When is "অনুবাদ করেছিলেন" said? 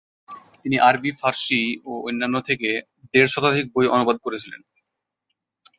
3.87-4.61